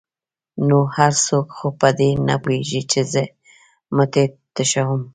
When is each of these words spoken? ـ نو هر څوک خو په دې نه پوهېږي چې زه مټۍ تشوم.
ـ 0.33 0.67
نو 0.67 0.77
هر 0.95 1.13
څوک 1.27 1.47
خو 1.57 1.67
په 1.81 1.89
دې 1.99 2.09
نه 2.27 2.35
پوهېږي 2.43 2.81
چې 2.91 3.01
زه 3.11 3.23
مټۍ 3.95 4.25
تشوم. 4.55 5.01